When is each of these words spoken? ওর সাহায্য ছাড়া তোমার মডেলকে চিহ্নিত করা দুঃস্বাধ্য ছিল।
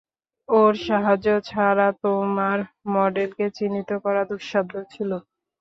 ওর 0.49 0.73
সাহায্য 0.85 1.27
ছাড়া 1.49 1.87
তোমার 2.03 2.57
মডেলকে 2.93 3.45
চিহ্নিত 3.57 3.89
করা 4.03 4.21
দুঃস্বাধ্য 4.29 4.73
ছিল। 4.91 5.11